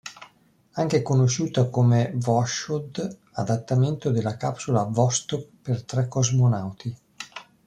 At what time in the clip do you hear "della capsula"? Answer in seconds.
4.09-4.81